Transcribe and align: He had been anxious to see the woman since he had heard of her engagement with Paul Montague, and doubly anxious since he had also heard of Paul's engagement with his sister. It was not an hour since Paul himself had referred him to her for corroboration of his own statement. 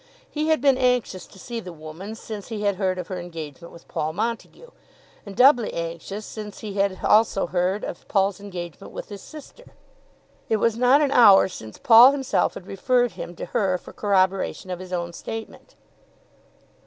He 0.31 0.47
had 0.47 0.61
been 0.61 0.79
anxious 0.79 1.27
to 1.27 1.37
see 1.37 1.59
the 1.59 1.71
woman 1.71 2.15
since 2.15 2.47
he 2.47 2.63
had 2.63 2.77
heard 2.77 2.97
of 2.97 3.07
her 3.09 3.19
engagement 3.19 3.71
with 3.71 3.87
Paul 3.87 4.13
Montague, 4.13 4.71
and 5.27 5.35
doubly 5.35 5.71
anxious 5.75 6.25
since 6.25 6.61
he 6.61 6.73
had 6.73 7.05
also 7.05 7.45
heard 7.45 7.83
of 7.83 8.07
Paul's 8.07 8.39
engagement 8.39 8.93
with 8.93 9.09
his 9.09 9.21
sister. 9.21 9.75
It 10.49 10.57
was 10.57 10.75
not 10.75 11.03
an 11.03 11.11
hour 11.11 11.47
since 11.47 11.77
Paul 11.77 12.13
himself 12.13 12.55
had 12.55 12.65
referred 12.65 13.11
him 13.11 13.35
to 13.35 13.45
her 13.53 13.77
for 13.77 13.93
corroboration 13.93 14.71
of 14.71 14.79
his 14.79 14.91
own 14.91 15.13
statement. 15.13 15.75